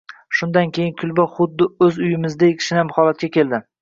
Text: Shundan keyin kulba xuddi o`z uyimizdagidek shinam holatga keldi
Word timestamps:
Shundan 0.37 0.71
keyin 0.77 0.95
kulba 1.01 1.25
xuddi 1.35 1.67
o`z 1.89 2.01
uyimizdagidek 2.07 2.67
shinam 2.69 2.95
holatga 2.97 3.31
keldi 3.37 3.63